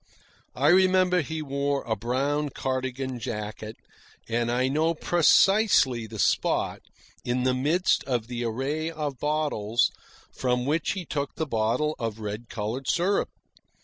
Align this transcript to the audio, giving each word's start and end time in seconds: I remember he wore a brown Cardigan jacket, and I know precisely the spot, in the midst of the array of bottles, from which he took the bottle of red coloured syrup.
I 0.55 0.69
remember 0.69 1.21
he 1.21 1.43
wore 1.43 1.83
a 1.83 1.95
brown 1.95 2.49
Cardigan 2.49 3.19
jacket, 3.19 3.75
and 4.27 4.51
I 4.51 4.67
know 4.67 4.95
precisely 4.95 6.07
the 6.07 6.17
spot, 6.17 6.81
in 7.23 7.43
the 7.43 7.53
midst 7.53 8.03
of 8.05 8.25
the 8.25 8.43
array 8.43 8.89
of 8.89 9.19
bottles, 9.19 9.91
from 10.33 10.65
which 10.65 10.93
he 10.93 11.05
took 11.05 11.35
the 11.35 11.45
bottle 11.45 11.95
of 11.99 12.19
red 12.19 12.49
coloured 12.49 12.87
syrup. 12.87 13.29